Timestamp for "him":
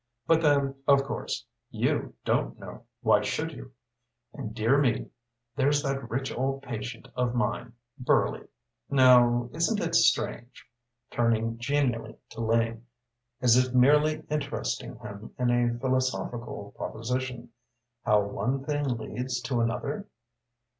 14.97-15.35